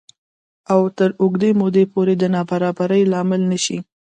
او 0.73 0.81
تر 0.97 1.09
اوږدې 1.21 1.51
مودې 1.59 1.83
پورې 1.93 2.13
د 2.17 2.23
نابرابرۍ 2.35 3.03
لامل 3.11 3.41
نه 3.51 3.57
شي 3.65 3.77